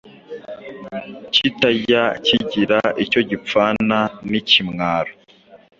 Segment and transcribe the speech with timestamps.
[1.33, 5.11] Kitajya kigira icyo gipfana n’ikimwaro